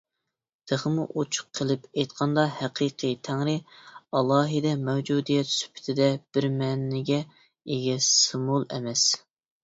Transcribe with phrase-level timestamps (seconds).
[0.69, 3.53] تېخىمۇ ئوچۇق قىلىپ ئېيتقاندا ھەقىقىي تەڭرى،
[4.19, 6.07] ئالاھىدە مەۋجۇدىيەت سۈپىتىدە
[6.39, 7.19] بىر مەنىگە
[7.75, 9.05] ئىگە سىمۋول ئەمەس.